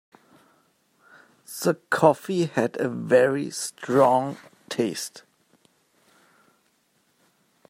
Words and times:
The 1.61 1.75
coffee 1.91 2.45
had 2.45 2.75
a 2.81 2.89
very 2.89 3.51
strong 3.51 4.37
taste. 4.67 5.21